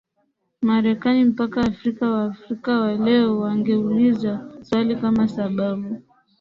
Marekani 0.61 1.25
mpaka 1.25 1.61
Afrika 1.61 2.09
Waafrika 2.11 2.79
wa 2.81 2.93
leo 2.93 3.39
wangeuliza 3.39 4.49
swali 4.63 4.95
kama 4.95 5.27
sababu 5.27 6.01